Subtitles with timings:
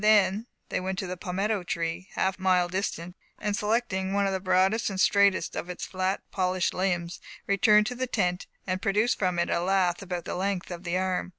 [0.03, 4.33] They then went to the palmetto tree, half a mile distant, and selecting one of
[4.33, 9.19] the broadest and straightest of its flat, polished limbs, returned to the tent, and produced
[9.19, 11.29] from it a lath about the length of the arm.